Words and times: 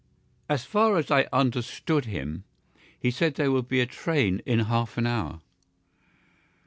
As 0.49 0.65
far 0.65 0.97
as 0.97 1.11
I 1.11 1.27
understood 1.31 2.05
him, 2.05 2.43
he 2.99 3.11
said 3.11 3.35
there 3.35 3.51
would 3.51 3.67
be 3.67 3.81
a 3.81 3.85
train 3.85 4.41
in 4.47 4.61
half 4.61 4.97
an 4.97 5.05
hour. 5.05 5.41